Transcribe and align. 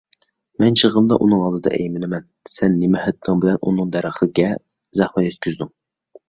مەن 0.61 0.77
چېغىمدا 0.81 1.17
ئۇنىڭ 1.25 1.43
ئالدىدا 1.47 1.73
ئەيمىنىمەن، 1.77 2.25
سەن 2.55 2.73
نېمە 2.85 3.03
ھەددىڭ 3.03 3.45
بىلەن 3.45 3.61
ئۇنىڭ 3.69 3.93
دەرىخىگە 3.97 4.49
زەخمەت 5.03 5.29
يەتكۈزدۈڭ؟ 5.31 5.73